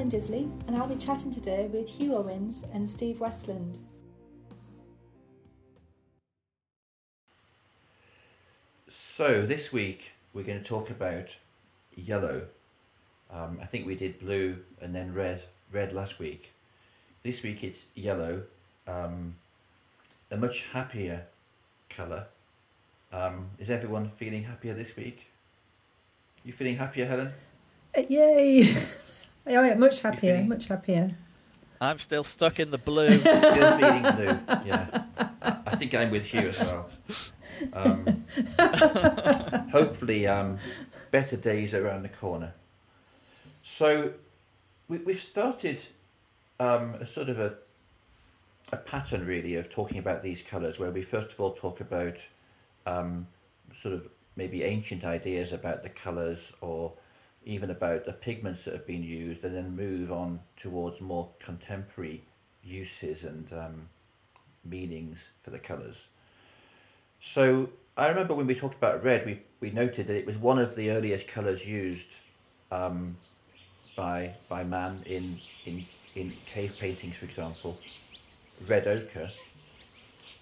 [0.00, 3.80] Helen Disley, and I'll be chatting today with Hugh Owens and Steve Westland.
[8.88, 11.36] So, this week we're going to talk about
[11.94, 12.46] yellow.
[13.30, 16.50] Um, I think we did blue and then red, red last week.
[17.22, 18.44] This week it's yellow,
[18.88, 19.34] um,
[20.30, 21.26] a much happier
[21.90, 22.24] colour.
[23.12, 25.26] Um, is everyone feeling happier this week?
[26.42, 27.34] You feeling happier, Helen?
[27.94, 28.66] Uh, yay!
[29.46, 30.48] oh, yeah, much happier, feeling...
[30.48, 31.16] much happier.
[31.80, 33.18] I'm still stuck in the blue.
[33.18, 34.38] still feeling blue.
[34.66, 35.04] Yeah,
[35.66, 36.90] I think I'm with you as well.
[37.72, 38.24] Um,
[39.70, 40.58] hopefully, um,
[41.10, 42.52] better days around the corner.
[43.62, 44.12] So,
[44.88, 45.82] we, we've started
[46.58, 47.54] um, a sort of a
[48.72, 52.26] a pattern really of talking about these colours, where we first of all talk about
[52.86, 53.26] um,
[53.74, 56.92] sort of maybe ancient ideas about the colours or
[57.44, 62.22] even about the pigments that have been used, and then move on towards more contemporary
[62.62, 63.88] uses and um,
[64.64, 66.08] meanings for the colours.
[67.20, 70.58] So I remember when we talked about red, we, we noted that it was one
[70.58, 72.16] of the earliest colours used
[72.70, 73.16] um,
[73.96, 77.78] by by man in in in cave paintings, for example.
[78.68, 79.30] Red ochre,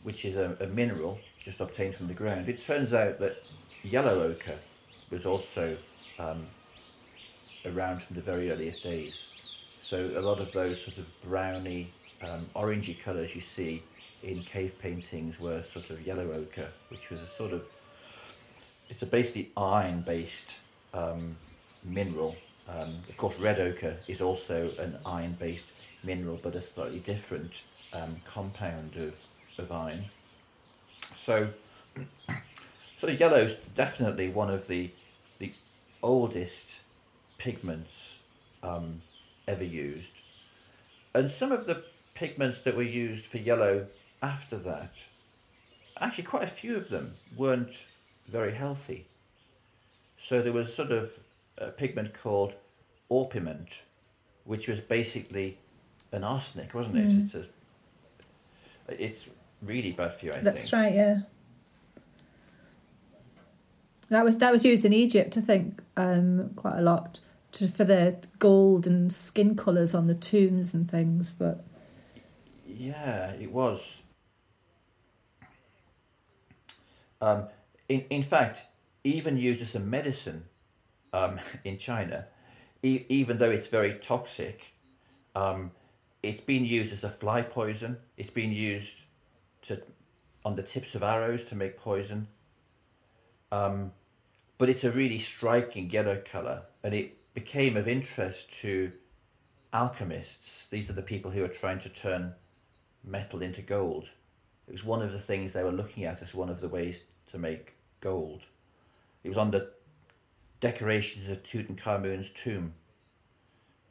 [0.03, 2.49] which is a, a mineral just obtained from the ground.
[2.49, 3.43] It turns out that
[3.83, 4.59] yellow ochre
[5.11, 5.77] was also
[6.19, 6.47] um,
[7.69, 9.29] around from the very earliest days.
[9.83, 13.83] So a lot of those sort of browny, um, orangey colours you see
[14.23, 17.63] in cave paintings were sort of yellow ochre, which was a sort of
[18.89, 20.59] it's a basically iron based
[20.95, 21.37] um,
[21.85, 22.37] mineral.
[22.69, 25.73] Um, of course, red ochre is also an iron based
[26.03, 29.15] mineral, but a slightly different um, compound of,
[29.59, 30.05] of iron.
[31.17, 31.49] So,
[32.99, 34.91] so yellow is definitely one of the
[35.39, 35.53] the
[36.03, 36.81] oldest
[37.39, 38.19] pigments
[38.63, 39.01] um,
[39.47, 40.21] ever used,
[41.15, 41.85] and some of the
[42.15, 43.87] pigments that were used for yellow
[44.23, 44.93] after that,
[46.01, 47.85] actually quite a few of them weren't
[48.27, 49.07] very healthy.
[50.19, 51.13] So there was sort of
[51.57, 52.55] a pigment called
[53.09, 53.83] orpiment,
[54.45, 55.59] which was basically
[56.13, 57.09] an arsenic, wasn't it?
[57.09, 57.25] Mm.
[57.25, 59.31] It's a, it's
[59.63, 60.33] really bad for you.
[60.33, 60.83] I That's think.
[60.83, 60.95] right.
[60.95, 61.19] Yeah.
[64.11, 67.21] That was that was used in Egypt, I think, um, quite a lot
[67.53, 71.33] to, for the gold and skin colours on the tombs and things.
[71.33, 71.65] But
[72.67, 74.03] yeah, it was.
[77.21, 77.45] Um,
[77.89, 78.63] in, in fact,
[79.03, 80.45] even used as a medicine
[81.13, 82.27] um, in China,
[82.83, 84.73] e- even though it's very toxic,
[85.35, 85.71] um,
[86.23, 87.97] it's been used as a fly poison.
[88.17, 89.05] It's been used
[89.63, 89.81] to
[90.45, 92.29] on the tips of arrows to make poison.
[93.51, 93.93] Um,
[94.57, 98.93] but it's a really striking yellow color, and it became of interest to
[99.73, 100.67] alchemists.
[100.71, 102.35] These are the people who are trying to turn
[103.05, 104.09] metal into gold.
[104.67, 107.03] It was one of the things they were looking at as one of the ways
[107.31, 108.43] to make gold.
[109.25, 109.71] It was on the
[110.61, 112.75] decorations of Tutankhamun's tomb,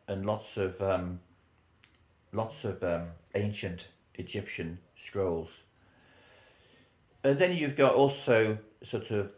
[0.07, 1.19] and lots of um,
[2.31, 5.63] lots of um, ancient Egyptian scrolls.
[7.23, 9.31] And then you've got also sort of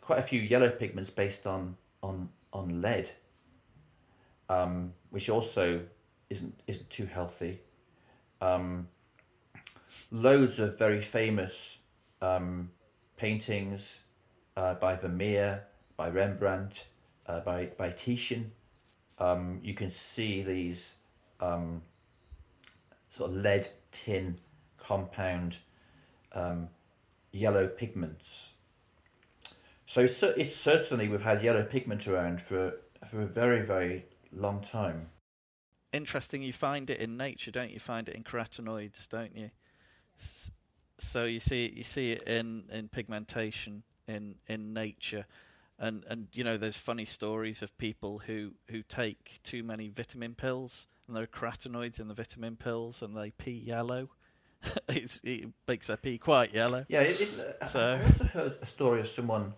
[0.00, 3.10] quite a few yellow pigments based on on on lead,
[4.48, 5.82] um, which also
[6.30, 7.60] isn't isn't too healthy.
[8.40, 8.88] Um,
[10.10, 11.80] loads of very famous
[12.22, 12.70] um,
[13.16, 13.98] paintings
[14.56, 15.64] uh, by Vermeer,
[15.96, 16.86] by Rembrandt,
[17.26, 18.52] uh, by by Titian.
[19.18, 20.96] Um, you can see these
[21.40, 21.82] um,
[23.10, 24.38] sort of lead tin
[24.78, 25.58] compound
[26.32, 26.68] um,
[27.32, 28.53] yellow pigments.
[29.94, 32.72] So it's, it's certainly we've had yellow pigment around for
[33.08, 35.10] for a very very long time.
[35.92, 37.78] Interesting, you find it in nature, don't you?
[37.78, 39.50] Find it in carotenoids, don't you?
[40.98, 45.26] so you see you see it in, in pigmentation in in nature
[45.78, 50.34] and and you know there's funny stories of people who who take too many vitamin
[50.34, 54.08] pills and there are carotenoids in the vitamin pills and they pee yellow
[54.88, 59.00] it makes their pee quite yellow yeah it, it, so i also heard a story
[59.00, 59.52] of someone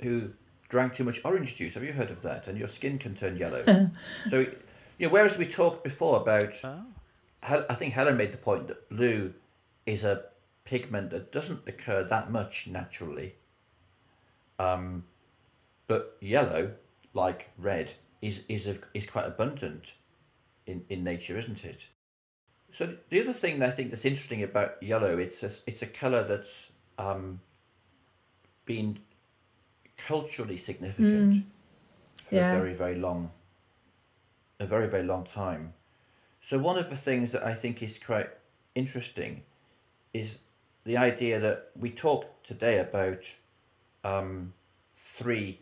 [0.00, 0.30] who
[0.68, 3.36] drank too much orange juice have you heard of that and your skin can turn
[3.36, 3.64] yellow
[4.28, 4.40] so
[4.98, 6.84] you know whereas we talked before about oh.
[7.42, 9.32] i think helen made the point that blue
[9.86, 10.22] is a
[10.68, 13.34] pigment that doesn't occur that much naturally.
[14.58, 15.04] Um,
[15.86, 16.72] but yellow,
[17.14, 19.94] like red, is is a, is quite abundant
[20.66, 21.86] in, in nature, isn't it?
[22.70, 26.22] So the other thing I think that's interesting about yellow, it's a, it's a color
[26.22, 27.40] that's um,
[28.66, 28.98] been
[30.06, 31.32] culturally significant.
[31.32, 31.42] Mm.
[32.28, 32.52] for Yeah.
[32.52, 33.30] a very, very long,
[34.58, 35.72] a very, very long time.
[36.40, 38.30] So one of the things that I think is quite
[38.74, 39.42] interesting
[40.12, 40.38] is
[40.84, 43.34] the idea that we talked today about
[44.04, 44.52] um,
[44.96, 45.60] three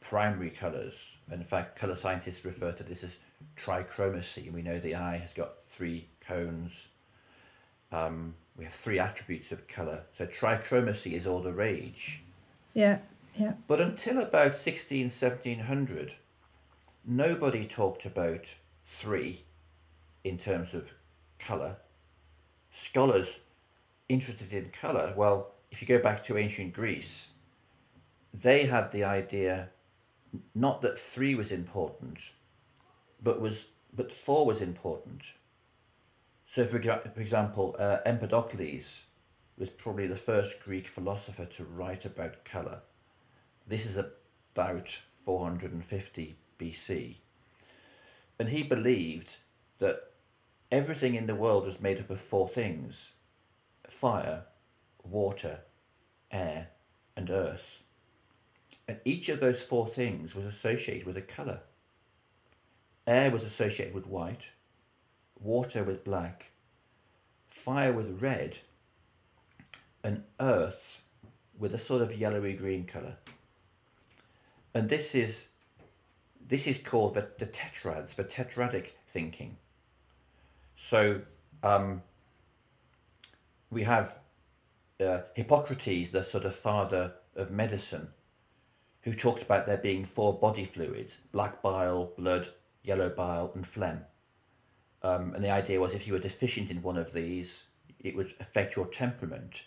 [0.00, 1.16] primary colours.
[1.30, 3.18] In fact, colour scientists refer to this as
[3.56, 4.52] trichromacy.
[4.52, 6.88] We know the eye has got three cones.
[7.90, 10.02] Um, we have three attributes of colour.
[10.16, 12.22] So trichromacy is all the rage.
[12.74, 12.98] Yeah,
[13.66, 16.14] But until about 16, 1700,
[17.04, 18.54] nobody talked about
[18.86, 19.44] three
[20.24, 20.92] in terms of
[21.38, 21.76] colour.
[22.70, 23.40] Scholars
[24.08, 27.28] interested in colour, well, if you go back to ancient Greece,
[28.34, 29.70] they had the idea
[30.54, 32.18] not that three was important,
[33.22, 35.22] but was but four was important.
[36.46, 39.02] So, for, for example, uh, Empedocles
[39.58, 42.80] was probably the first Greek philosopher to write about colour.
[43.66, 47.16] This is about 450 BC.
[48.38, 49.36] And he believed
[49.78, 50.10] that
[50.70, 53.12] everything in the world was made up of four things
[53.88, 54.44] fire,
[55.04, 55.60] water,
[56.30, 56.68] air,
[57.16, 57.82] and earth.
[58.88, 61.60] And each of those four things was associated with a colour.
[63.06, 64.46] Air was associated with white,
[65.38, 66.46] water with black,
[67.48, 68.58] fire with red,
[70.02, 71.00] and earth
[71.58, 73.16] with a sort of yellowy green colour.
[74.74, 75.48] And this is
[76.48, 79.56] this is called the, the tetrads, the tetradic thinking.
[80.76, 81.22] So
[81.62, 82.02] um,
[83.70, 84.18] we have
[85.00, 88.08] uh, Hippocrates, the sort of father of medicine,
[89.02, 92.48] who talked about there being four body fluids black bile, blood,
[92.82, 94.00] yellow bile, and phlegm.
[95.02, 97.64] Um, and the idea was if you were deficient in one of these,
[97.98, 99.62] it would affect your temperament.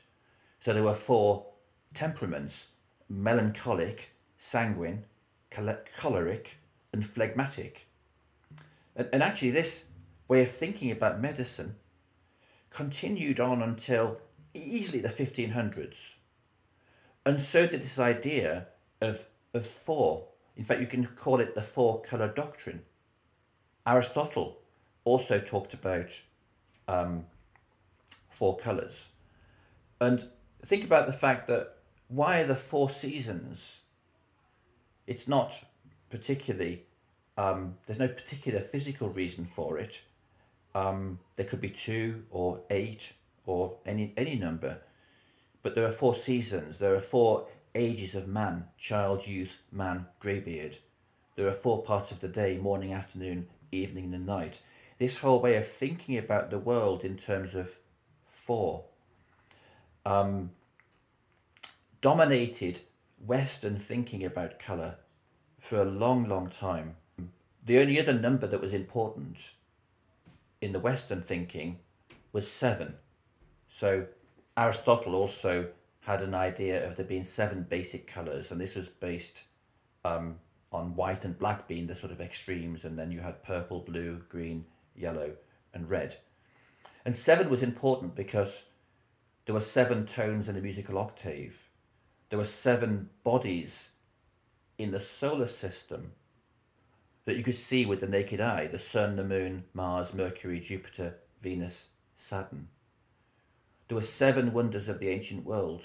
[0.64, 1.46] So there were four
[1.94, 2.70] temperaments
[3.10, 5.04] melancholic, sanguine,
[5.52, 6.58] chole- choleric,
[6.94, 7.88] and phlegmatic.
[8.96, 9.86] And, and actually, this
[10.28, 11.76] way of thinking about medicine
[12.70, 14.18] continued on until
[14.54, 16.16] easily the 1500s.
[17.26, 18.68] And so did this idea
[19.02, 20.28] of, of four.
[20.56, 22.84] In fact, you can call it the four colour doctrine.
[23.88, 24.58] Aristotle
[25.04, 26.10] also talked about
[26.88, 27.26] um,
[28.30, 29.10] four colours.
[30.00, 30.28] And
[30.66, 31.78] think about the fact that
[32.08, 33.80] why are the four seasons?
[35.08, 35.64] It's not
[36.10, 36.84] particularly,
[37.38, 40.02] um, there's no particular physical reason for it.
[40.74, 43.14] Um, there could be two or eight
[43.46, 44.80] or any, any number.
[45.64, 46.78] But there are four seasons.
[46.78, 50.78] There are four ages of man child, youth, man, greybeard.
[51.36, 54.60] There are four parts of the day morning, afternoon, evening, and night.
[54.98, 57.72] This whole way of thinking about the world in terms of
[58.46, 58.86] four
[60.06, 60.52] um,
[62.02, 62.80] dominated
[63.26, 64.96] Western thinking about colour
[65.60, 66.96] for a long, long time.
[67.66, 69.54] The only other number that was important
[70.62, 71.80] in the Western thinking
[72.32, 72.96] was seven.
[73.70, 74.08] So
[74.56, 75.70] Aristotle also
[76.02, 79.44] had an idea of there being seven basic colours, and this was based
[80.04, 80.36] um,
[80.72, 84.22] on white and black being the sort of extremes, and then you had purple, blue,
[84.30, 84.66] green,
[84.96, 85.32] yellow,
[85.74, 86.18] and red.
[87.04, 88.66] And seven was important because
[89.46, 91.58] there were seven tones in a musical octave.
[92.30, 93.92] There were seven bodies
[94.78, 96.14] in the solar system
[97.26, 101.16] that you could see with the naked eye the Sun, the Moon, Mars, Mercury, Jupiter,
[101.42, 102.68] Venus, Saturn.
[103.88, 105.84] There were seven wonders of the ancient world,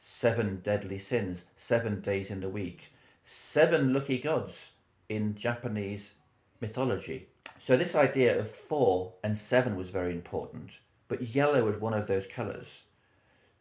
[0.00, 2.92] seven deadly sins, seven days in the week,
[3.24, 4.72] seven lucky gods
[5.08, 6.14] in Japanese
[6.60, 7.28] mythology.
[7.58, 12.06] So, this idea of four and seven was very important, but yellow was one of
[12.06, 12.82] those colours.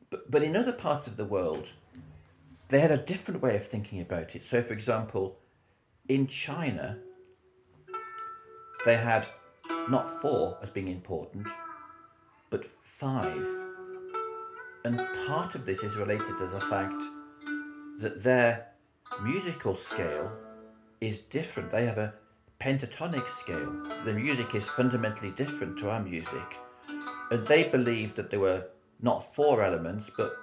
[0.09, 1.69] But, but in other parts of the world,
[2.69, 4.43] they had a different way of thinking about it.
[4.43, 5.37] So, for example,
[6.07, 6.97] in China,
[8.85, 9.27] they had
[9.89, 11.47] not four as being important,
[12.49, 13.45] but five.
[14.83, 17.03] And part of this is related to the fact
[17.99, 18.67] that their
[19.23, 20.31] musical scale
[21.01, 21.71] is different.
[21.71, 22.13] They have a
[22.59, 23.81] pentatonic scale.
[24.03, 26.57] The music is fundamentally different to our music.
[27.31, 28.67] And they believed that there were
[29.01, 30.33] not four elements, but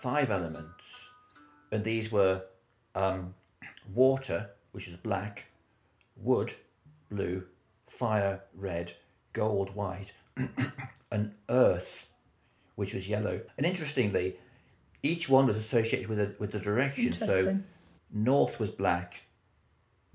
[0.00, 0.81] five elements.
[1.72, 2.42] And these were
[2.94, 3.34] um,
[3.92, 5.46] water, which is black,
[6.16, 6.52] wood,
[7.10, 7.44] blue,
[7.88, 8.92] fire, red,
[9.32, 10.12] gold, white,
[11.10, 12.06] and earth,
[12.76, 13.40] which was yellow.
[13.56, 14.36] And interestingly,
[15.02, 17.12] each one was associated with a, with the direction.
[17.14, 17.58] So
[18.12, 19.22] north was black,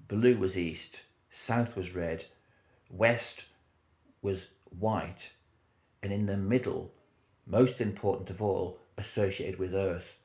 [0.08, 2.26] blue was east, south was red,
[2.90, 3.46] west
[4.22, 5.32] was white,
[6.04, 6.92] and in the middle,
[7.46, 10.17] most important of all, associated with earth,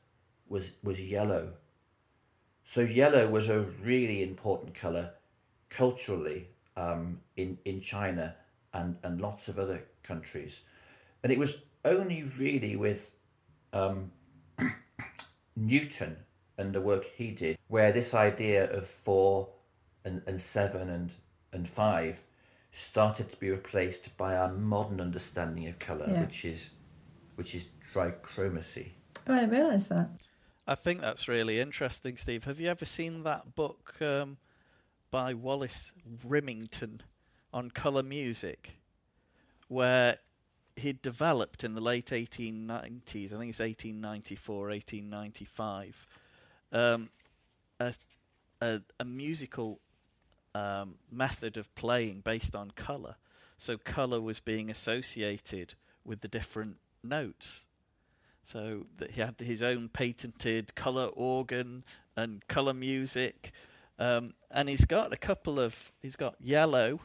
[0.53, 1.55] was, was yellow.
[2.65, 5.11] So yellow was a really important color
[5.71, 8.37] culturally um, in in China
[8.73, 10.61] and and lots of other countries,
[11.23, 13.11] and it was only really with
[13.73, 14.13] um,
[15.57, 16.17] Newton
[16.59, 19.49] and the work he did where this idea of four
[20.05, 21.15] and, and seven and
[21.53, 22.21] and five
[22.71, 26.21] started to be replaced by our modern understanding of color, Yeah.
[26.21, 26.71] which is
[27.37, 28.91] which is trichromacy.
[29.27, 30.11] Oh, I didn't realise that.
[30.67, 32.45] I think that's really interesting, Steve.
[32.45, 34.37] Have you ever seen that book um,
[35.11, 35.93] by Wallace
[36.27, 37.01] Rimington
[37.53, 38.79] on colour music,
[39.67, 40.19] where
[40.77, 46.07] he developed in the late 1890s, I think it's 1894, 1895,
[46.73, 47.11] um,
[47.81, 47.95] a,
[48.61, 49.81] a, a musical
[50.55, 53.17] um, method of playing based on colour.
[53.59, 57.67] So colour was being associated with the different notes.
[58.43, 61.85] So that he had his own patented color organ
[62.17, 63.53] and color music,
[63.99, 65.93] um, and he's got a couple of.
[66.01, 67.01] He's got yellow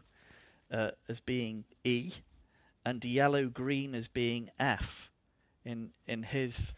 [0.71, 2.13] uh, as being E,
[2.85, 5.11] and yellow green as being F,
[5.63, 6.73] in in his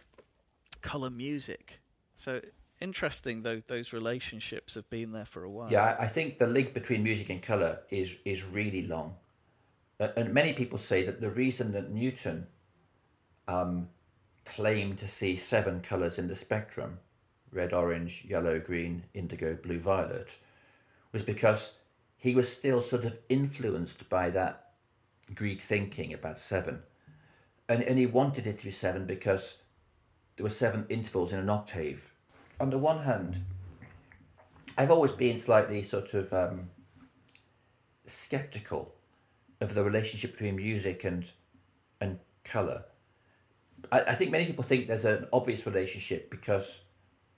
[0.81, 1.79] color music.
[2.15, 2.41] So
[2.81, 3.43] interesting.
[3.43, 5.71] Those those relationships have been there for a while.
[5.71, 9.15] Yeah, I think the link between music and color is is really long,
[9.99, 12.47] and many people say that the reason that Newton
[13.47, 13.89] um,
[14.55, 16.99] claimed to see seven colors in the spectrum
[17.51, 20.35] red, orange, yellow, green, indigo, blue, violet
[21.11, 21.77] was because
[22.17, 24.73] he was still sort of influenced by that
[25.33, 26.79] Greek thinking about seven.
[27.67, 29.63] And, and he wanted it to be seven because
[30.35, 32.13] there were seven intervals in an octave.
[32.59, 33.39] On the one hand,
[34.77, 36.69] I've always been slightly sort of um,
[38.05, 38.93] skeptical
[39.61, 41.31] of the relationship between music and
[42.01, 42.83] and color.
[43.91, 46.81] I, I think many people think there's an obvious relationship because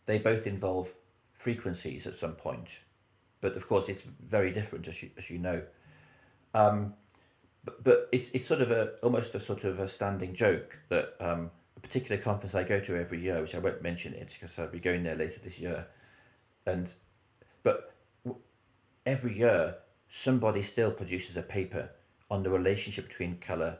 [0.05, 0.89] they both involve
[1.37, 2.79] frequencies at some point,
[3.41, 5.63] but of course it's very different as you as you know.
[6.53, 6.93] Um,
[7.63, 11.15] but, but it's it's sort of a almost a sort of a standing joke that
[11.19, 14.57] um, a particular conference I go to every year, which I won't mention it because
[14.57, 15.87] I'll be going there later this year,
[16.65, 16.89] and
[17.63, 17.93] but
[19.05, 19.75] every year
[20.09, 21.89] somebody still produces a paper
[22.29, 23.77] on the relationship between color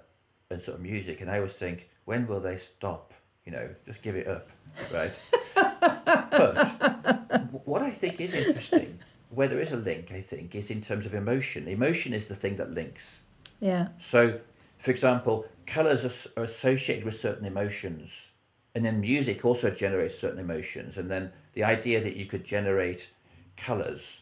[0.49, 3.13] and sort of music, and I always think, when will they stop?
[3.45, 4.49] You know, just give it up,
[4.93, 5.17] right?
[5.55, 10.81] but what I think is interesting, where there is a link, I think, is in
[10.81, 11.67] terms of emotion.
[11.67, 13.21] Emotion is the thing that links.
[13.59, 13.89] Yeah.
[13.99, 14.39] So,
[14.79, 18.29] for example, colours are, associated with certain emotions,
[18.75, 20.97] and then music also generates certain emotions.
[20.97, 23.09] And then the idea that you could generate
[23.57, 24.21] colours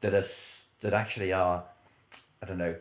[0.00, 0.24] that are
[0.80, 1.62] that actually are,
[2.42, 2.74] I don't know,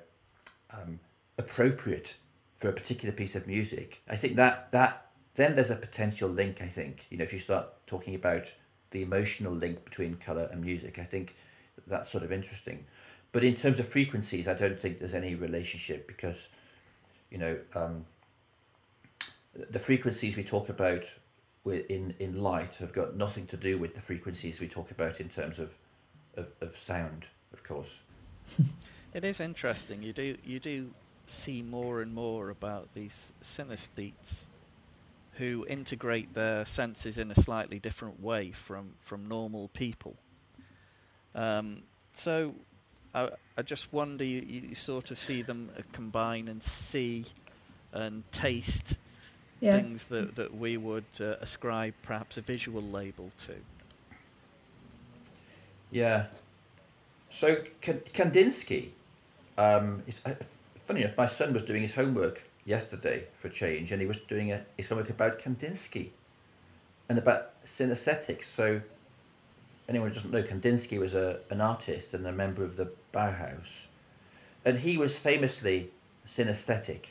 [0.72, 1.00] um,
[1.38, 2.16] appropriate
[2.62, 4.03] for a particular piece of music.
[4.08, 6.62] I think that that then there's a potential link.
[6.62, 8.53] I think you know if you start talking about
[8.91, 11.36] the emotional link between colour and music, I think
[11.88, 12.86] that's sort of interesting.
[13.32, 16.50] But in terms of frequencies, I don't think there's any relationship because,
[17.30, 18.06] you know, um,
[19.53, 21.06] the frequencies we talk about
[21.65, 25.30] in in light have got nothing to do with the frequencies we talk about in
[25.30, 25.72] terms of
[26.38, 28.00] of, of sound, of course.
[29.13, 30.01] It is interesting.
[30.03, 30.94] You do you do
[31.32, 34.48] see more and more about these synesthetes
[35.34, 40.16] who integrate their senses in a slightly different way from, from normal people.
[41.34, 41.84] Um,
[42.14, 42.54] so
[43.16, 47.26] I, I just wonder you, you sort of see them uh, combine and see
[47.94, 48.98] and taste
[49.62, 49.78] Yeah.
[49.78, 53.54] things that, that we would uh, ascribe perhaps a visual label to.
[55.92, 56.26] Yeah.
[57.30, 58.90] So K- Kandinsky,
[59.58, 60.22] um, it's,
[60.92, 64.18] funny enough, my son was doing his homework yesterday for a change, and he was
[64.28, 66.10] doing a, his homework about Kandinsky
[67.08, 68.44] and about synesthetics.
[68.44, 68.82] So
[69.88, 73.86] anyone who doesn't know, Kandinsky was a, an artist and a member of the Bauhaus,
[74.66, 75.92] and he was famously
[76.28, 77.06] synesthetic.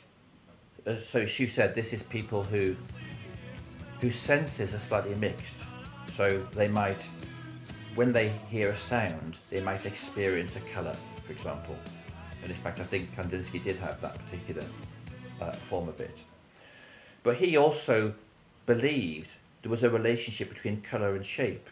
[0.85, 2.75] Uh, so she said, this is people who
[3.99, 5.57] whose senses are slightly mixed.
[6.13, 7.09] So they might
[7.95, 10.95] when they hear a sound, they might experience a colour,
[11.25, 11.75] for example.
[12.41, 14.63] And in fact, I think Kandinsky did have that particular
[15.41, 16.19] uh, form of it.
[17.23, 18.15] But he also
[18.65, 19.29] believed
[19.61, 21.69] there was a relationship between colour and shape.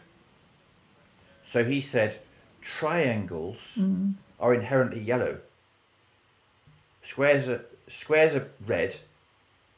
[1.44, 2.18] So he said
[2.62, 4.14] triangles Mm.
[4.38, 5.38] are inherently yellow,
[7.02, 8.96] squares are, squares are red,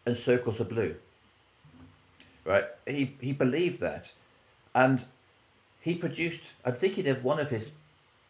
[0.05, 0.97] and circles are blue.
[2.45, 2.65] Right?
[2.87, 4.13] He, he believed that.
[4.75, 5.05] And
[5.81, 7.73] he produced i'm thinking of one of his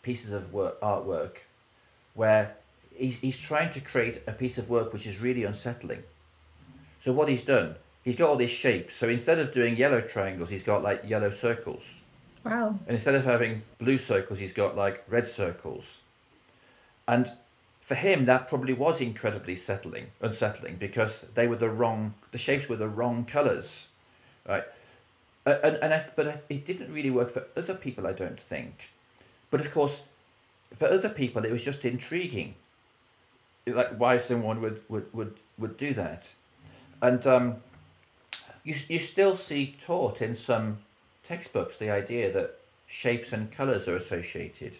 [0.02, 1.36] pieces of work artwork
[2.14, 2.54] where
[2.94, 6.02] he's, he's trying to create a piece of work which is really unsettling
[7.00, 10.50] so what he's done he's got all these shapes so instead of doing yellow triangles
[10.50, 11.96] he's got like yellow circles
[12.44, 12.78] Wow.
[12.86, 16.00] And instead of having blue circles, he's got like red circles.
[17.06, 17.30] And
[17.80, 22.68] for him, that probably was incredibly settling, unsettling because they were the wrong, the shapes
[22.68, 23.88] were the wrong colours,
[24.48, 24.64] right?
[25.44, 28.90] And, and I, but it didn't really work for other people, I don't think.
[29.50, 30.02] But of course,
[30.74, 32.54] for other people, it was just intriguing,
[33.66, 36.32] like why someone would would would, would do that,
[37.00, 37.56] and um,
[38.64, 40.78] you you still see taught in some
[41.26, 44.78] textbooks the idea that shapes and colours are associated.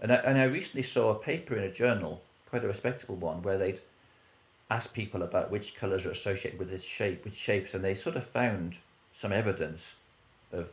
[0.00, 3.42] And I, and I recently saw a paper in a journal, quite a respectable one,
[3.42, 3.80] where they'd
[4.68, 8.16] asked people about which colours are associated with this shape, which shapes, and they sort
[8.16, 8.78] of found
[9.12, 9.94] some evidence
[10.52, 10.68] of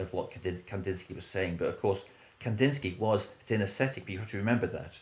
[0.00, 1.56] of what Kandinsky was saying.
[1.56, 2.04] But of course,
[2.44, 4.08] Kandinsky was synesthetic.
[4.08, 4.98] You have to remember that.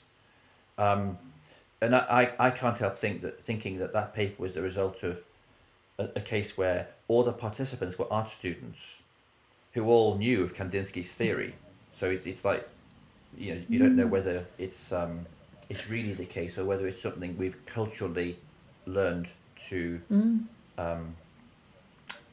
[0.78, 1.18] Um,
[1.80, 5.02] and I, I, I can't help think that thinking that that paper was the result
[5.02, 5.18] of
[5.98, 9.02] a, a case where all the participants were art students
[9.72, 11.54] who all knew of Kandinsky's theory.
[11.94, 12.68] So it's, it's like,
[13.36, 15.26] you know, you don't know whether it's um,
[15.68, 18.38] it's really the case or whether it's something we've culturally
[18.86, 19.28] learned
[19.68, 20.44] to Mm.
[20.78, 21.16] um,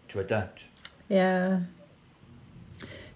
[0.09, 0.65] to adapt.
[1.07, 1.61] Yeah.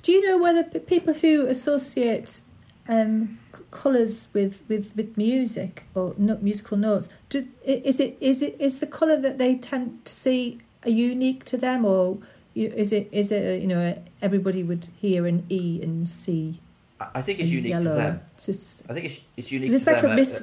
[0.03, 2.41] Do you know whether p- people who associate
[2.89, 8.41] um, c- colours with, with, with music or no, musical notes, do, is it is
[8.41, 12.17] it is the colour that they tend to see a unique to them, or
[12.53, 16.59] is it is it you know everybody would hear an E and C
[16.99, 17.95] I, I think it's unique yellow?
[17.95, 18.21] to them.
[18.35, 20.11] It's just I think it's it's unique it's to like them.
[20.11, 20.41] a Uh, mis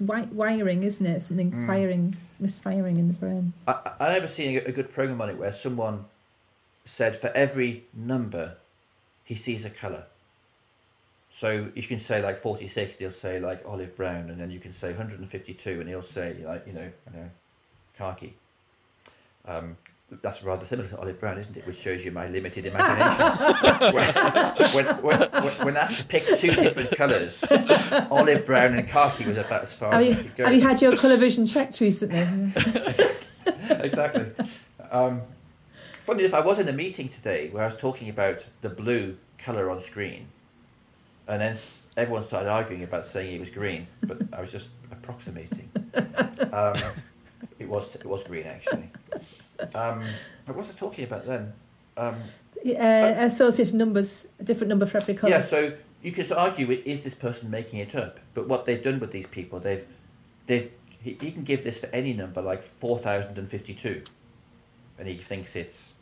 [0.00, 1.22] miswiring, isn't it?
[1.22, 1.66] Something Mm.
[1.66, 3.52] firing, misfiring in the brain.
[3.68, 6.06] I, I I remember seeing a, a good program on it where someone
[6.86, 8.56] said for every number,
[9.26, 10.04] he sees a colour.
[11.30, 14.72] So you can say like 46, he'll say like olive brown, and then you can
[14.72, 17.30] say 152, and he'll say like, you know, you know
[17.98, 18.34] khaki.
[19.44, 19.76] Um,
[20.22, 21.66] that's rather similar to olive brown, isn't it?
[21.66, 23.94] Which shows you my limited imagination.
[24.74, 27.44] when, when, when, when, when asked to pick two different colours,
[28.10, 30.44] olive brown and khaki was about as far Have as you, I could go.
[30.44, 32.20] have you had your colour vision checked recently?
[33.70, 34.26] exactly.
[34.92, 35.22] Um,
[36.06, 39.16] funny enough, I was in a meeting today where I was talking about the blue
[39.38, 40.28] colour on screen,
[41.26, 41.56] and then
[41.96, 45.68] everyone started arguing about saying it was green, but I was just approximating.
[46.52, 46.74] Um,
[47.58, 48.88] it was it was green actually.
[49.74, 50.02] Um,
[50.44, 51.52] what was I talking about then?
[51.96, 52.16] Um,
[52.64, 55.30] uh, associated numbers, a different number for every colour.
[55.30, 58.20] yeah, so you could argue, is this person making it up?
[58.34, 59.84] But what they've done with these people, they've
[60.46, 60.70] they've
[61.02, 64.02] he, he can give this for any number like four thousand and fifty-two,
[64.98, 65.94] and he thinks it's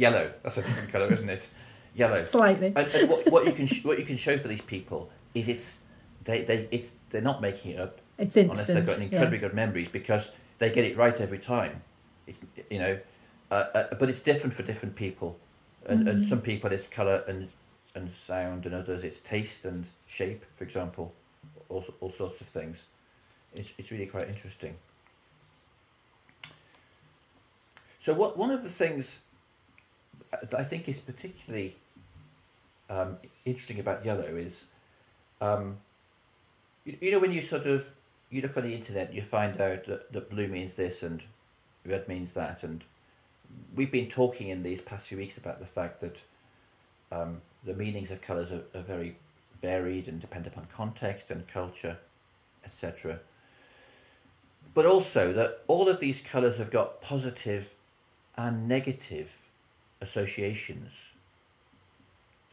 [0.00, 0.32] yellow.
[0.42, 1.46] That's a different colour, isn't it?
[1.94, 2.22] Yellow.
[2.22, 2.68] Slightly.
[2.68, 5.48] And, and what, what you can sh- what you can show for these people is
[5.48, 5.80] it's
[6.24, 8.86] they, they it's they're not making it up It's unless they've instant.
[8.86, 11.82] got incredibly good memories because they get it right every time.
[12.28, 12.38] It's
[12.70, 12.98] you know,
[13.50, 15.36] uh, uh, but it's different for different people,
[15.84, 16.28] and, and Mhm.
[16.28, 17.48] some people it's color and
[17.96, 21.12] and sound, and others it's taste and shape, for example,
[21.68, 22.84] all all sorts of things.
[23.52, 24.76] It's it's really quite interesting.
[28.00, 29.20] So what one of the things
[30.30, 31.76] that I think is particularly
[32.88, 34.64] um, interesting about yellow is,
[35.40, 35.78] um,
[36.84, 37.86] you, you know, when you sort of
[38.30, 41.24] you look on the internet, you find out that, that blue means this and
[41.84, 42.84] red means that, and
[43.74, 46.22] we've been talking in these past few weeks about the fact that
[47.10, 49.16] um, the meanings of colours are, are very
[49.60, 51.98] varied and depend upon context and culture,
[52.64, 53.18] etc.
[54.74, 57.70] But also that all of these colours have got positive
[58.36, 59.30] and negative
[60.00, 61.10] associations.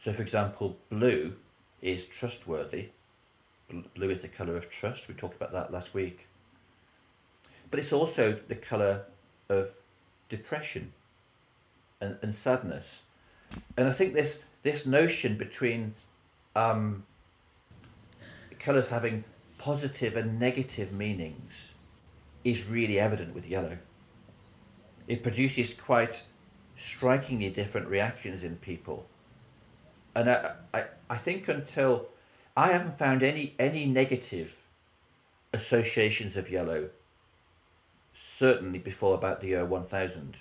[0.00, 1.34] So, for example, blue
[1.82, 2.90] is trustworthy.
[3.94, 5.08] Blue is the colour of trust.
[5.08, 6.26] We talked about that last week.
[7.70, 9.04] But it's also the colour
[9.48, 9.70] of
[10.28, 10.92] depression
[12.00, 13.02] and, and sadness.
[13.76, 15.94] And I think this, this notion between
[16.54, 17.04] um,
[18.58, 19.24] colours having
[19.58, 21.72] positive and negative meanings
[22.44, 23.78] is really evident with yellow.
[25.06, 26.24] It produces quite
[26.78, 29.06] strikingly different reactions in people.
[30.14, 32.08] And I, I, I think until
[32.56, 34.56] I haven't found any, any negative
[35.52, 36.90] associations of yellow,
[38.14, 40.36] certainly before about the year 1000.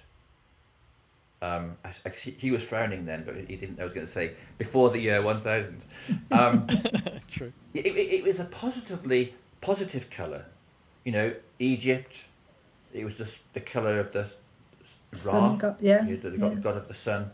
[1.39, 4.11] Um, I, I, he was frowning then, but he didn't know I was going to
[4.11, 5.83] say before the year 1000.
[6.31, 6.67] Um,
[7.31, 7.53] True.
[7.73, 10.45] it, it, it was a positively positive colour.
[11.03, 12.25] You know, Egypt,
[12.93, 14.31] it was the, the colour of the
[15.11, 16.05] Ra, Sun god, yeah.
[16.05, 16.59] you know, the god, yeah.
[16.59, 17.31] god of the sun.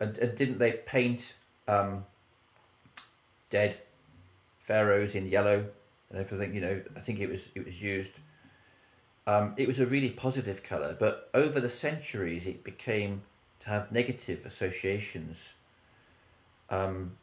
[0.00, 1.34] And, and didn't they paint
[1.66, 2.04] um,
[3.50, 3.78] dead
[4.60, 5.66] pharaohs in yellow
[6.10, 6.54] and everything?
[6.54, 8.12] You know, I think it was it was used.
[9.26, 13.22] Um, it was a really positive colour, but over the centuries, it became
[13.60, 15.52] to have negative associations.
[16.70, 17.18] Um,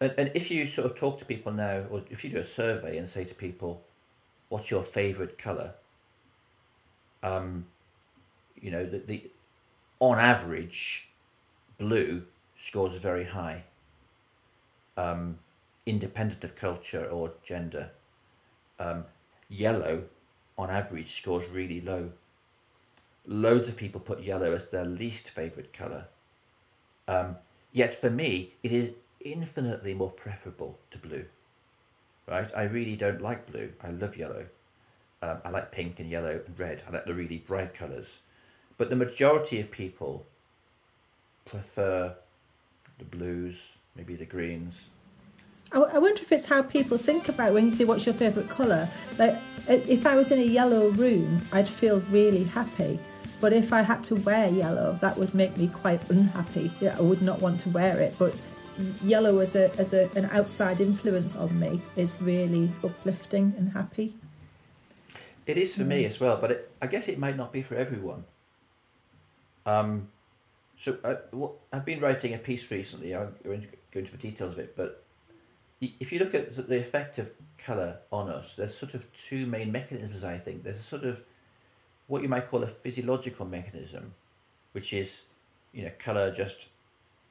[0.00, 2.44] and, and if you sort of talk to people now, or if you do a
[2.44, 3.82] survey and say to people,
[4.48, 5.74] "What's your favourite colour?"
[7.22, 7.66] Um,
[8.60, 9.30] you know, the, the
[10.00, 11.08] on average,
[11.78, 12.24] blue
[12.56, 13.64] scores very high,
[14.96, 15.38] um,
[15.86, 17.90] independent of culture or gender.
[18.78, 19.04] Um,
[19.48, 20.04] yellow,
[20.56, 22.12] on average, scores really low.
[23.26, 26.06] Loads of people put yellow as their least favourite colour.
[27.06, 27.36] Um,
[27.72, 31.24] yet for me, it is infinitely more preferable to blue.
[32.26, 32.50] Right?
[32.56, 33.72] I really don't like blue.
[33.82, 34.46] I love yellow.
[35.22, 36.82] Um, I like pink and yellow and red.
[36.86, 38.18] I like the really bright colours.
[38.78, 40.24] But the majority of people
[41.44, 42.14] prefer
[42.98, 44.88] the blues, maybe the greens.
[45.72, 48.48] I, I wonder if it's how people think about when you say what's your favourite
[48.48, 48.88] colour.
[49.18, 49.36] Like,
[49.68, 52.98] if I was in a yellow room, I'd feel really happy.
[53.40, 56.70] But if I had to wear yellow, that would make me quite unhappy.
[56.80, 58.14] Yeah, I would not want to wear it.
[58.18, 58.34] But
[59.02, 64.14] yellow as a as a, an outside influence on me is really uplifting and happy.
[65.46, 65.88] It is for mm.
[65.88, 68.24] me as well, but it, I guess it might not be for everyone.
[69.68, 70.08] Um,
[70.78, 73.14] so I, uh, I've been writing a piece recently.
[73.14, 75.04] I won't go into the details of it, but
[75.80, 77.28] if you look at the effect of
[77.58, 80.24] colour on us, there's sort of two main mechanisms.
[80.24, 81.20] I think there's a sort of
[82.06, 84.14] what you might call a physiological mechanism,
[84.72, 85.22] which is
[85.72, 86.68] you know colour just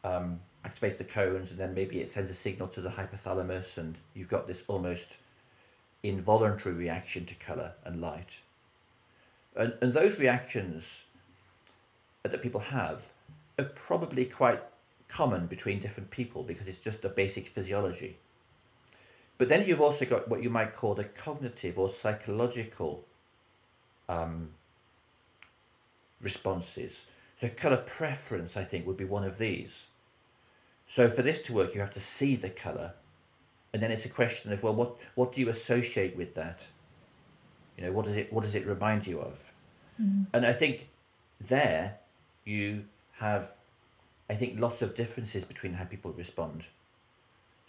[0.03, 3.95] um, activates the cones, and then maybe it sends a signal to the hypothalamus, and
[4.13, 5.17] you've got this almost
[6.03, 8.39] involuntary reaction to colour and light.
[9.55, 11.05] And, and those reactions
[12.27, 13.09] that people have
[13.59, 14.61] are probably quite
[15.07, 18.17] common between different people because it's just a basic physiology.
[19.37, 23.05] But then you've also got what you might call the cognitive or psychological
[24.09, 24.49] um,
[26.21, 27.09] responses.
[27.39, 29.87] So, colour preference, I think, would be one of these.
[30.87, 32.93] So, for this to work, you have to see the colour,
[33.73, 36.65] and then it's a question of well, what what do you associate with that?
[37.77, 39.37] You know, what does it what does it remind you of?
[40.01, 40.23] Mm-hmm.
[40.33, 40.87] And I think
[41.39, 41.97] there
[42.47, 42.85] you
[43.19, 43.51] have,
[44.29, 46.63] I think, lots of differences between how people respond.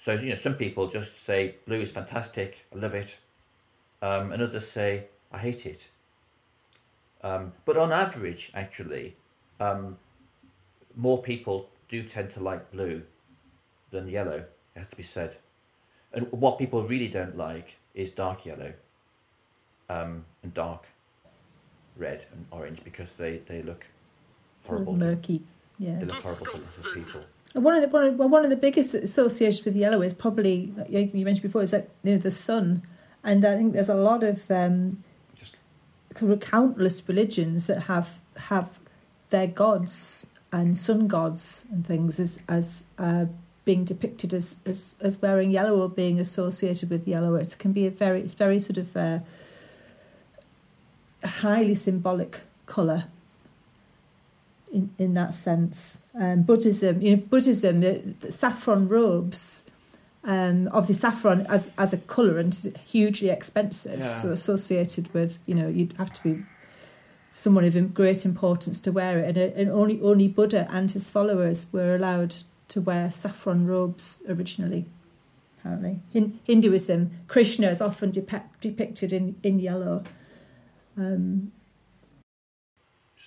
[0.01, 3.17] So, you know, some people just say, blue is fantastic, I love it.
[4.01, 5.89] Um, and others say, I hate it.
[7.23, 9.17] Um, but on average, actually,
[9.59, 9.99] um,
[10.95, 13.03] more people do tend to like blue
[13.91, 14.45] than yellow,
[14.77, 15.37] it has to be said.
[16.13, 18.73] And what people really don't like is dark yellow
[19.91, 20.87] um, and dark
[21.97, 23.85] red and orange because they, they look
[24.69, 24.97] horrible.
[24.97, 25.43] Murky,
[25.79, 25.99] yeah.
[25.99, 27.21] They look horrible to people.
[27.55, 30.73] One of the one of, well, one of the biggest associations with yellow is probably
[30.89, 32.83] you mentioned before is that you know the sun,
[33.25, 35.03] and I think there's a lot of um,
[35.35, 35.57] Just...
[36.41, 38.79] countless religions that have have
[39.31, 43.27] their gods and sun gods and things as as uh,
[43.65, 47.35] being depicted as, as as wearing yellow or being associated with yellow.
[47.35, 49.21] It can be a very it's very sort of uh,
[51.23, 53.05] a highly symbolic colour
[54.73, 56.03] in, in that sense.
[56.19, 59.65] Um, Buddhism, you know, Buddhism, the, the saffron robes.
[60.25, 64.21] Um, obviously, saffron as as a colourant is hugely expensive, yeah.
[64.21, 66.45] so associated with you know you'd have to be
[67.31, 71.67] someone of great importance to wear it, and, and only only Buddha and his followers
[71.73, 72.35] were allowed
[72.69, 74.87] to wear saffron robes originally.
[75.61, 80.03] Apparently, in Hinduism, Krishna is often depict, depicted in in yellow.
[80.97, 81.53] Um,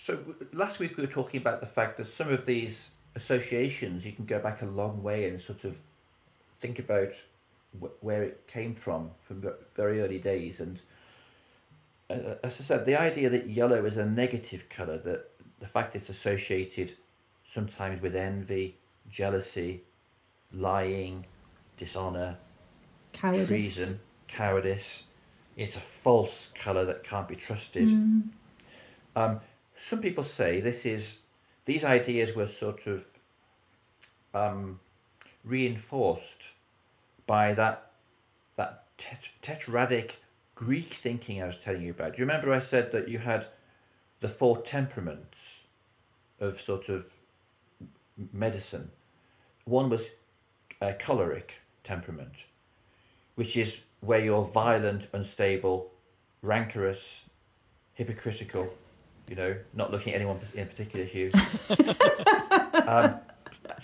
[0.01, 0.17] so
[0.51, 4.25] last week we were talking about the fact that some of these associations you can
[4.25, 5.77] go back a long way and sort of
[6.59, 7.13] think about
[7.79, 10.81] wh- where it came from from very early days and
[12.09, 15.95] uh, as I said the idea that yellow is a negative color that the fact
[15.95, 16.93] it's associated
[17.47, 19.81] sometimes with envy jealousy
[20.51, 21.27] lying
[21.77, 22.37] dishonor
[23.13, 23.47] cowardice.
[23.47, 25.05] treason cowardice
[25.57, 28.23] it's a false color that can't be trusted mm.
[29.15, 29.39] um,
[29.81, 31.21] some people say this is
[31.65, 33.03] these ideas were sort of
[34.33, 34.79] um,
[35.43, 36.51] reinforced
[37.25, 37.91] by that
[38.57, 40.17] that tet- tetradic
[40.53, 42.13] Greek thinking I was telling you about.
[42.15, 43.47] Do you remember I said that you had
[44.19, 45.61] the four temperaments
[46.39, 47.05] of sort of
[48.31, 48.91] medicine?
[49.65, 50.09] One was
[50.79, 52.45] a choleric temperament,
[53.33, 55.91] which is where you're violent, unstable,
[56.43, 57.23] rancorous,
[57.95, 58.75] hypocritical,
[59.31, 61.31] you know, not looking at anyone in particular, Hugh.
[62.85, 63.17] um,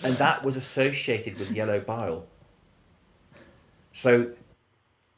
[0.04, 2.26] and that was associated with yellow bile.
[3.94, 4.32] So,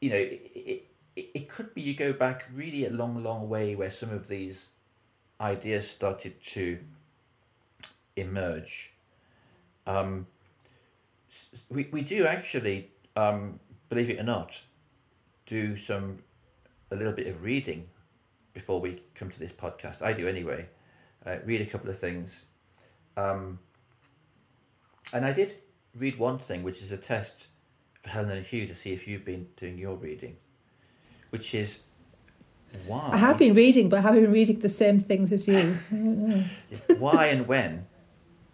[0.01, 3.75] you know, it, it, it could be you go back really a long, long way
[3.75, 4.69] where some of these
[5.41, 6.79] ideas started to
[8.15, 8.93] emerge.
[9.85, 10.29] Um,
[11.69, 14.63] we, we do actually, um, believe it or not,
[15.47, 16.21] do some
[16.93, 17.89] a little bit of reading
[18.53, 20.03] before we come to this podcast.
[20.03, 20.67] I do anyway.
[21.25, 22.43] Uh, read a couple of things.
[23.17, 23.59] Um,
[25.13, 25.57] and I did
[25.97, 27.49] read one thing, which is a test
[28.03, 30.37] for Helen and Hugh to see if you've been doing your reading,
[31.31, 31.83] which is
[32.87, 35.57] why I have been reading, but I haven't been reading the same things as you.
[35.91, 36.45] I don't know.
[36.99, 37.87] why and when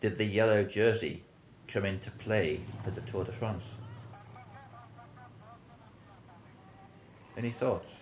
[0.01, 1.23] did the yellow jersey
[1.69, 3.65] come into play at the Tour de France?
[7.37, 7.96] Any thoughts?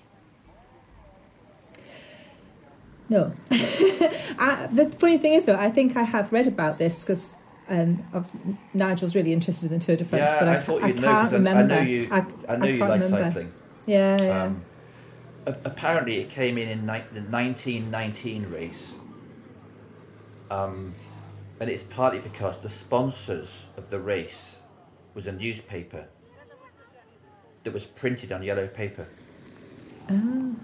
[3.15, 3.33] No.
[3.53, 8.03] I, the funny thing is, though, I think I have read about this because um,
[8.75, 11.01] Nigel's really interested in the Tour de France, yeah, but I, I, thought I know
[11.01, 11.75] can't I- remember.
[11.75, 12.09] I know you.
[12.11, 13.23] I, I know you can't like remember.
[13.23, 13.53] cycling.
[13.87, 14.43] Yeah, yeah.
[14.43, 14.65] Um,
[15.47, 18.97] apparently, it came in in ni- the 1919 race,
[20.51, 20.97] um,
[21.61, 24.63] and it's partly because the sponsors of the race
[25.15, 26.07] was a newspaper
[27.63, 29.07] that was printed on yellow paper.
[30.11, 30.57] Oh.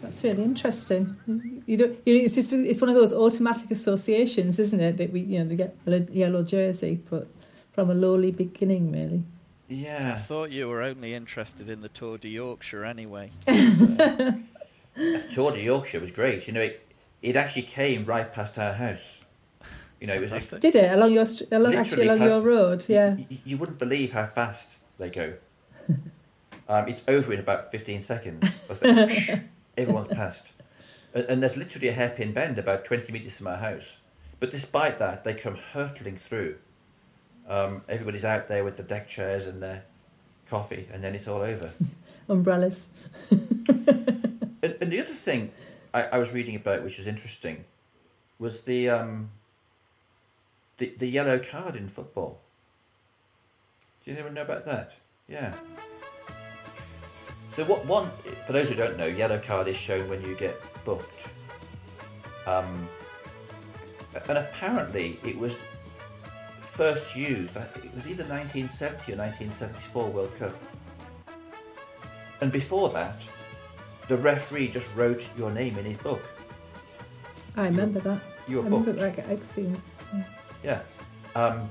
[0.00, 1.62] That's really interesting.
[1.66, 1.98] You don't.
[2.06, 2.52] You, it's just.
[2.52, 4.96] It's one of those automatic associations, isn't it?
[4.96, 7.28] That we, you know, they get a yellow jersey, but
[7.72, 9.24] from a lowly beginning, really.
[9.68, 13.30] Yeah, I thought you were only interested in the Tour de Yorkshire anyway.
[13.46, 16.48] Tour de Yorkshire was great.
[16.48, 16.84] You know, it,
[17.22, 19.20] it actually came right past our house.
[20.00, 20.60] You know, it was Fantastic.
[20.60, 22.84] Did it along your along actually Literally along your road?
[22.88, 23.16] Yeah.
[23.28, 25.34] You, you wouldn't believe how fast they go.
[26.68, 28.44] um, it's over in about 15 seconds.
[29.80, 30.52] Everyone's passed.
[31.14, 33.98] And, and there's literally a hairpin bend about 20 metres from our house.
[34.38, 36.56] But despite that, they come hurtling through.
[37.48, 39.84] Um, everybody's out there with the deck chairs and their
[40.48, 41.72] coffee, and then it's all over.
[42.28, 42.88] Umbrellas.
[44.62, 45.52] And, and the other thing
[45.94, 47.64] I, I was reading about, which was interesting,
[48.38, 49.30] was the um,
[50.78, 52.40] the the yellow card in football.
[54.04, 54.92] Do you ever know about that?
[55.28, 55.54] Yeah.
[57.52, 58.10] So what one
[58.46, 61.26] for those who don't know, yellow card is shown when you get booked.
[62.46, 62.88] Um,
[64.28, 65.58] and apparently it was
[66.72, 67.56] first used.
[67.56, 70.54] It was either 1970 or 1974 World Cup.
[72.40, 73.28] And before that,
[74.08, 76.22] the referee just wrote your name in his book.
[77.56, 78.22] I remember that.
[78.48, 79.18] You were I remember booked.
[79.18, 79.80] like I've seen.
[80.64, 80.80] Yeah.
[81.34, 81.70] Um,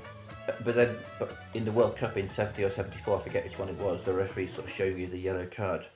[0.64, 3.68] but then, but in the World Cup in 70 or 74, I forget which one
[3.68, 5.86] it was, the referee sort of showed you the yellow card.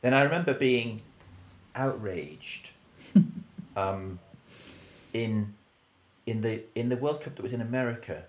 [0.00, 1.02] Then I remember being
[1.74, 2.70] outraged
[3.76, 4.18] um,
[5.12, 5.54] in
[6.26, 8.24] in the in the World Cup that was in America.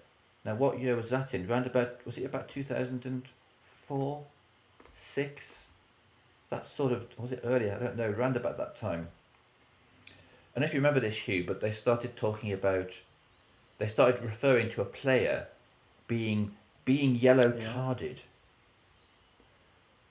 [0.46, 1.48] Now, what year was that in?
[1.48, 4.24] Round about was it about 2004,
[4.96, 5.66] six?
[6.50, 7.76] That sort of was it earlier?
[7.76, 8.10] I don't know.
[8.10, 9.10] Round about that time.
[10.56, 13.02] And if you remember this, Hugh, but they started talking about
[13.78, 15.48] they started referring to a player
[16.08, 16.52] being
[16.86, 17.74] being yellow Yeah.
[17.74, 18.22] carded.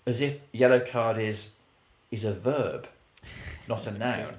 [0.07, 1.53] As if yellow card is
[2.11, 2.89] is a verb
[3.69, 4.37] not a noun.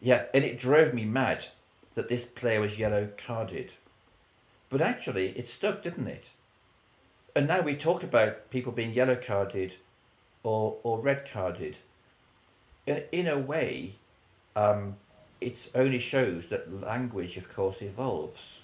[0.00, 1.46] Yeah and it drove me mad
[1.94, 3.72] that this player was yellow carded.
[4.70, 6.30] But actually it stuck didn't it?
[7.34, 9.76] And now we talk about people being yellow carded
[10.42, 11.78] or or red carded.
[12.86, 13.94] In, in a way
[14.54, 14.96] um,
[15.42, 18.60] it only shows that language, of course, evolves,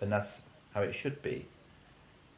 [0.00, 0.42] and that's
[0.74, 1.46] how it should be.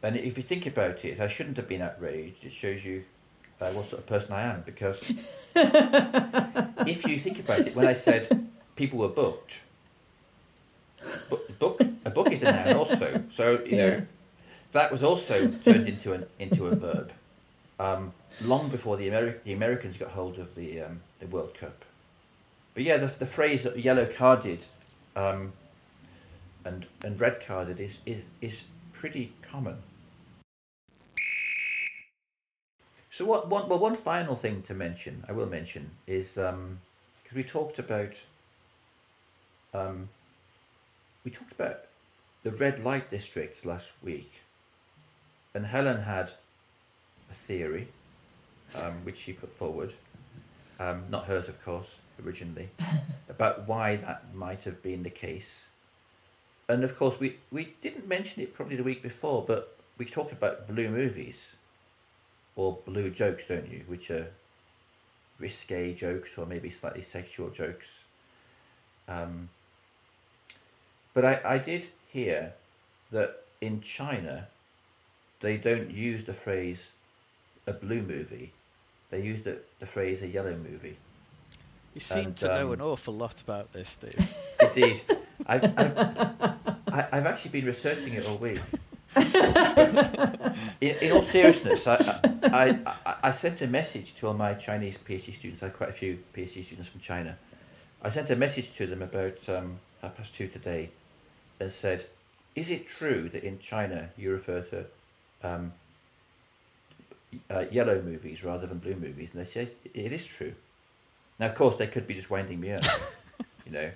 [0.03, 2.45] And if you think about it, I shouldn't have been outraged.
[2.45, 3.05] It shows you
[3.61, 5.11] uh, what sort of person I am, because
[5.57, 9.55] if you think about it, when I said people were booked,
[11.29, 13.25] book, book a book is a noun also.
[13.33, 13.91] So you Yeah.
[13.91, 14.07] know
[14.73, 17.11] that was also turned into an into a verb
[17.81, 18.13] um,
[18.45, 21.85] long before the Ameri- the Americans got hold of the um, the World Cup.
[22.79, 24.65] But yeah, the, the phrase that yellow carded
[25.17, 25.53] um,
[26.65, 28.63] and and red carded is, is is
[28.93, 29.79] pretty common.
[33.11, 37.43] So what one well one final thing to mention I will mention is because we
[37.43, 38.13] talked about
[39.75, 40.09] um,
[41.25, 41.81] we talked about
[42.45, 44.35] the red light district last week,
[45.53, 46.31] and Helen had
[47.29, 47.89] a theory
[48.77, 49.95] um, which she put forward,
[50.79, 51.89] um, not hers of course
[52.25, 52.71] originally,
[53.29, 55.67] about why that might have been the case.
[56.69, 60.33] And of course, we, we didn't mention it probably the week before, but we talked
[60.33, 61.53] about blue movies
[62.57, 63.85] or blue jokes, don't you?
[63.87, 64.29] Which are
[65.39, 67.87] risque jokes or maybe slightly sexual jokes.
[69.09, 69.49] Um,
[71.15, 72.53] but I, I did hear
[73.11, 74.49] that in China,
[75.41, 76.91] they don't use the phrase
[77.67, 78.53] a blue movie,
[79.11, 80.97] they use the, the phrase a yellow movie.
[81.99, 84.33] You seem And, to know um, an awful lot about this, Steve.
[84.63, 85.03] Indeed.
[85.45, 85.99] I, I've,
[86.93, 88.61] I, I've actually been researching it all week.
[90.81, 94.97] in, in all seriousness, I, I, I, I sent a message to all my Chinese
[94.97, 95.61] PhD students.
[95.61, 97.37] I have quite a few PhD students from China.
[98.01, 100.91] I sent a message to them about um, half past two today
[101.59, 102.05] and said,
[102.55, 104.85] Is it true that in China you refer to
[105.43, 105.73] um,
[107.51, 109.33] uh, yellow movies rather than blue movies?
[109.35, 110.55] And they said, It is true.
[111.39, 112.83] Now, of course, they could be just winding me up,
[113.67, 113.91] you know,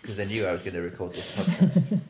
[0.00, 2.00] because they knew I was going to record this podcast.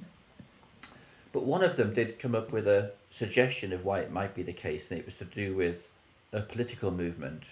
[1.32, 4.42] but one of them did come up with a suggestion of why it might be
[4.42, 5.88] the case, and it was to do with
[6.32, 7.44] a political movement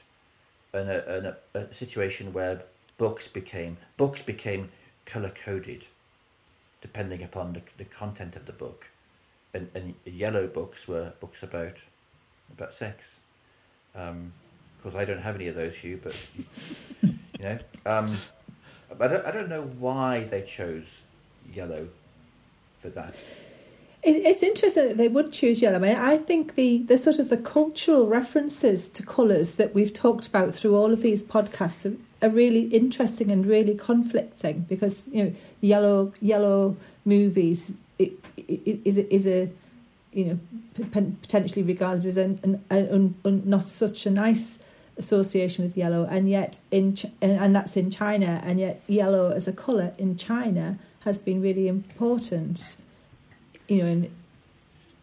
[0.73, 2.63] and a, and a, a situation where
[2.99, 4.71] books became books became
[5.07, 5.87] color coded,
[6.81, 8.89] depending upon the, the content of the book,
[9.53, 11.79] and and yellow books were books about
[12.53, 13.17] about sex.
[13.95, 14.33] Um,
[14.77, 16.31] of course, I don't have any of those, Hugh, but
[17.39, 18.17] you know, um,
[19.01, 21.01] I don't I don't know why they chose
[21.53, 21.89] yellow
[22.81, 23.15] for that.
[24.07, 25.77] It's interesting that they would choose yellow.
[25.77, 29.95] I, mean, I think the, the sort of the cultural references to colours that we've
[29.95, 35.09] talked about through all of these podcasts are, are really interesting and really conflicting because
[35.09, 39.51] you know yellow yellow movies it, it, is a, is a
[40.13, 40.39] you know
[41.23, 44.59] potentially regarded as an, an, an, an not such a nice
[44.97, 49.49] association with yellow and yet in Ch- and, that's in China and yet yellow as
[49.49, 52.77] a colour in China has been really important
[53.69, 54.11] you know in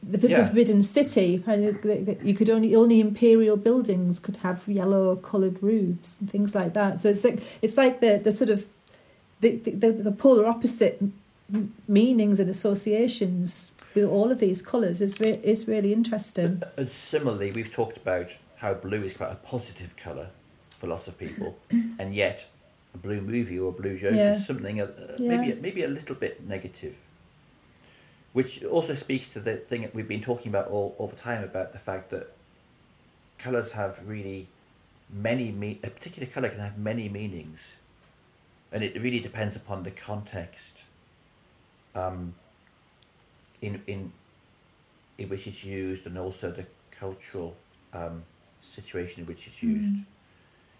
[0.03, 0.47] the, the Yeah.
[0.47, 1.35] Forbidden City.
[1.35, 6.27] Apparently the- the- you could only only imperial buildings could have yellow coloured roofs and
[6.29, 6.99] things like that.
[6.99, 8.67] So it's like it's like the the sort of
[9.41, 11.01] the the, the polar opposite
[11.87, 16.63] meanings and associations with all of these colours is re- is really interesting.
[16.77, 20.29] And similarly, we've talked about how blue is quite a positive colour
[20.69, 21.57] for lots of people,
[21.99, 22.45] and yet
[22.93, 24.35] a blue movie or a blue joke Yeah.
[24.35, 25.29] is something uh, Yeah.
[25.37, 26.95] maybe maybe a little bit negative.
[28.33, 31.43] Which also speaks to the thing that we've been talking about all, all the time
[31.43, 32.31] about the fact that
[33.37, 34.47] colours have really
[35.09, 37.59] many me- a particular colour can have many meanings,
[38.71, 40.83] and it really depends upon the context.
[41.95, 42.35] Um,
[43.61, 44.11] in in
[45.17, 47.55] in which it's used and also the cultural
[47.93, 48.23] um,
[48.73, 49.95] situation in which it's used.
[49.95, 50.05] Mm.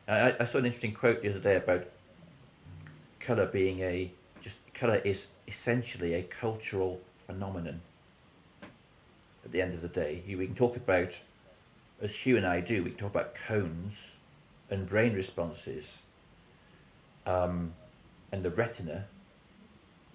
[0.08, 1.86] I, I saw an interesting quote the other day about
[3.20, 7.82] colour being a just colour is essentially a cultural phenomenon.
[9.44, 11.20] At the end of the day, you, we can talk about,
[12.02, 14.18] as Hugh and I do, we can talk about cones
[14.70, 16.00] and brain responses,
[17.26, 17.74] um,
[18.32, 19.06] and the retina,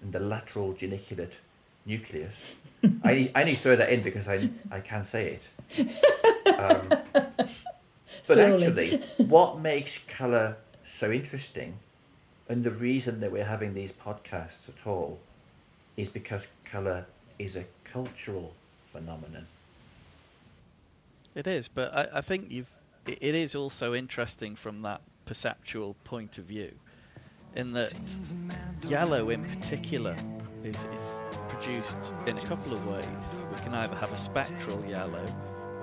[0.01, 1.37] and the lateral geniculate
[1.85, 2.55] nucleus.
[3.03, 6.17] I need, I need to throw that in because I I can say it.
[6.57, 7.49] Um, but
[8.23, 8.93] Slowly.
[8.93, 11.77] actually, what makes colour so interesting,
[12.49, 15.19] and the reason that we're having these podcasts at all,
[15.95, 17.05] is because colour
[17.39, 18.53] is a cultural
[18.91, 19.47] phenomenon.
[21.35, 22.71] It is, but I, I think you've.
[23.05, 26.73] It, it is also interesting from that perceptual point of view,
[27.55, 27.93] in that
[28.87, 30.15] yellow in particular
[30.63, 31.13] is is
[31.47, 33.43] produced in a couple of ways.
[33.51, 35.25] We can either have a spectral yellow,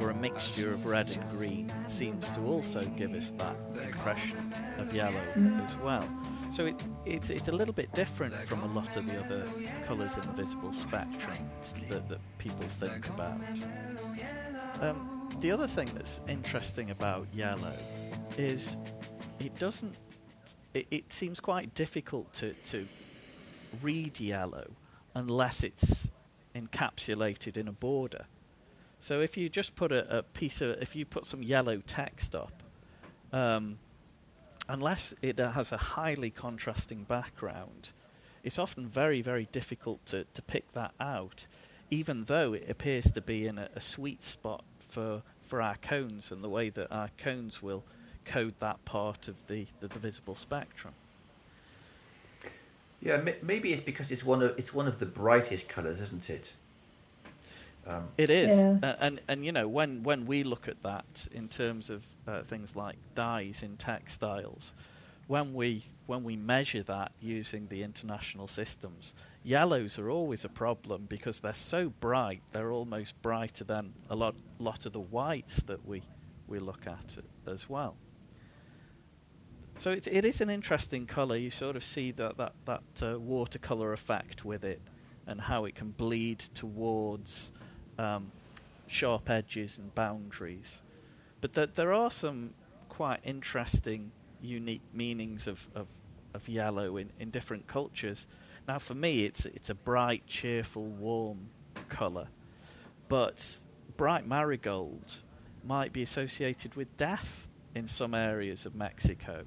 [0.00, 4.94] or a mixture of red and green seems to also give us that impression of
[4.94, 5.22] yellow
[5.62, 6.08] as well.
[6.50, 9.44] So it, it's it's a little bit different from a lot of the other
[9.86, 11.38] colours in the visible spectrum
[11.88, 13.40] that, that people think about.
[14.80, 17.72] Um, the other thing that's interesting about yellow
[18.36, 18.76] is
[19.40, 19.94] it doesn't.
[20.74, 22.86] It, it seems quite difficult to, to
[23.82, 24.70] read yellow
[25.14, 26.08] unless it's
[26.54, 28.26] encapsulated in a border.
[29.04, 32.34] So if you just put a, a piece of, if you put some yellow text
[32.34, 32.62] up,
[33.34, 33.76] um,
[34.66, 37.92] unless it has a highly contrasting background,
[38.42, 41.46] it's often very, very difficult to, to pick that out,
[41.90, 46.32] even though it appears to be in a, a sweet spot for, for our cones
[46.32, 47.84] and the way that our cones will
[48.24, 50.94] code that part of the, the, the visible spectrum.
[53.02, 56.54] Yeah, maybe it's because it's one of it's one of the brightest colours, isn't it?
[57.86, 58.78] Um, It is, Yeah.
[58.82, 62.42] uh, and and you know when when we look at that in terms of uh,
[62.42, 64.74] things like dyes in textiles,
[65.26, 71.06] when we when we measure that using the international systems, yellows are always a problem
[71.08, 72.42] because they're so bright.
[72.52, 76.02] They're almost brighter than a lot lot of the whites that we
[76.48, 77.96] we look at as well.
[79.76, 81.36] So it, it is an interesting colour.
[81.36, 84.80] You sort of see that that that uh, watercolor effect with it,
[85.26, 87.50] and how it can bleed towards
[87.98, 88.32] um,
[88.86, 90.82] sharp edges and boundaries.
[91.40, 92.54] But there are some
[92.88, 95.86] quite interesting, unique meanings of, of
[96.34, 98.26] of yellow in, in different cultures.
[98.66, 101.48] Now, for me, it's it's a bright, cheerful, warm
[101.88, 102.28] colour,
[103.08, 103.58] but
[103.96, 105.22] bright marigold
[105.62, 109.44] might be associated with death in some areas of Mexico.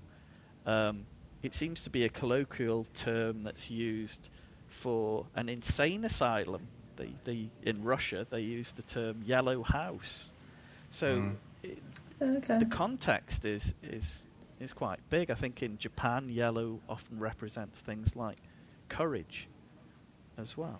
[0.65, 1.05] Um,
[1.43, 4.29] it seems to be a colloquial term that's used
[4.67, 6.67] for an insane asylum.
[6.97, 10.31] They, they, in Russia, they use the term yellow house.
[10.89, 11.35] So Mm.
[11.63, 11.79] it,
[12.21, 12.57] Okay.
[12.57, 14.25] the context is, is,
[14.59, 15.29] is quite big.
[15.31, 18.37] I think in Japan, yellow often represents things like
[18.89, 19.47] courage
[20.37, 20.79] as well.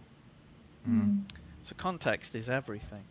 [0.90, 1.22] Mm.
[1.62, 3.04] So context is everything.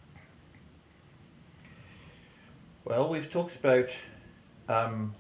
[2.84, 3.90] Well, we've talked about
[4.68, 5.14] um,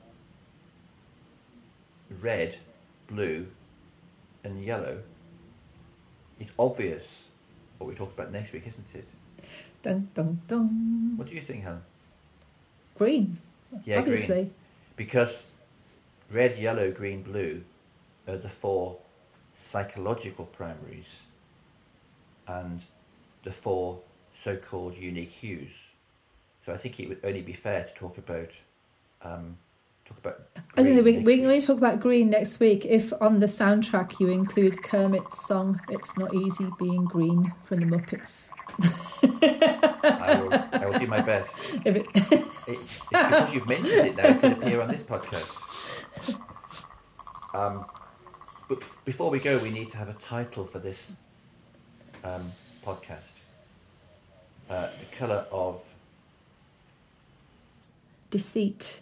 [2.20, 2.56] red,
[3.08, 3.46] blue,
[4.44, 5.02] and yellow.
[6.38, 7.28] It's obvious
[7.78, 9.06] what we talk about next week, isn't it?
[9.82, 11.16] Dun dun dun.
[11.16, 11.82] What do you think, Helen?
[12.96, 13.38] Green.
[13.84, 14.34] Yeah, obviously.
[14.34, 14.54] green.
[14.96, 15.44] Because
[16.30, 17.62] red, yellow, green, blue
[18.26, 18.98] are the four
[19.56, 21.16] psychological primaries
[22.46, 22.84] and
[23.44, 24.00] the four
[24.38, 25.72] so-called unique hues.
[26.64, 28.50] So I think it would only be fair to talk about
[29.22, 29.56] um,
[30.06, 30.40] talk about.
[30.76, 31.02] I don't know.
[31.02, 34.82] We, we can only talk about green next week if on the soundtrack you include
[34.82, 38.50] Kermit's song "It's Not Easy Being Green" from the Muppets.
[40.02, 41.78] I will, I will do my best.
[41.84, 46.36] If it, It's, it's because you've mentioned it now, it could appear on this podcast.
[47.54, 47.86] Um,
[48.68, 51.12] but before we go, we need to have a title for this
[52.24, 52.50] um,
[52.84, 53.20] podcast.
[54.68, 55.80] Uh, the colour of
[58.30, 59.00] deceit.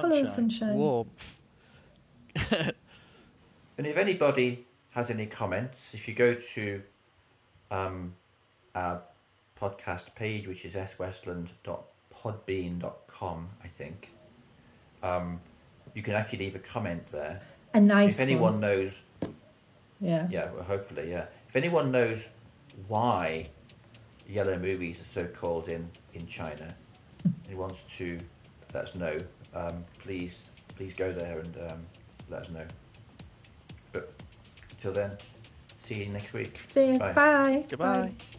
[0.00, 0.74] Sunshine, Colour of sunshine.
[0.74, 1.40] warmth.
[3.78, 6.82] And if anybody has any comments, if you go to
[7.70, 8.14] um,
[8.74, 9.00] our
[9.60, 14.08] podcast page, which is swestland.podbean.com, I think,
[15.02, 15.40] um,
[15.94, 17.40] you can actually leave a comment there.
[17.74, 18.60] A nice if anyone one.
[18.60, 18.92] knows,
[20.00, 20.26] Yeah.
[20.30, 21.26] yeah, well, hopefully, yeah.
[21.48, 22.28] If anyone knows
[22.88, 23.46] why
[24.28, 26.74] yellow movies are so called in, in China
[27.48, 28.18] and wants to
[28.74, 29.18] let us know,
[29.54, 30.44] um, please
[30.76, 31.86] please go there and um,
[32.30, 32.66] let us know.
[33.92, 34.12] But
[34.80, 35.12] till then,
[35.80, 36.60] see you next week.
[36.66, 36.98] See you.
[36.98, 37.12] Bye.
[37.12, 37.64] Bye.
[37.68, 38.00] Goodbye.
[38.02, 38.37] Bye.